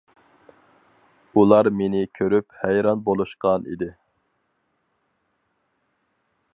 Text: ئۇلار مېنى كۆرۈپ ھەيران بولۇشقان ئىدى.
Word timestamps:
ئۇلار 1.39 1.69
مېنى 1.81 2.01
كۆرۈپ 2.21 2.57
ھەيران 2.63 3.05
بولۇشقان 3.11 3.69
ئىدى. 3.71 3.93